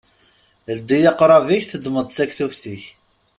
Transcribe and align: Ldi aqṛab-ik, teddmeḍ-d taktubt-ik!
Ldi 0.77 0.97
aqṛab-ik, 1.11 1.63
teddmeḍ-d 1.67 2.09
taktubt-ik! 2.13 2.83